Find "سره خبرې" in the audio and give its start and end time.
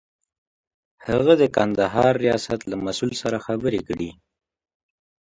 3.21-3.81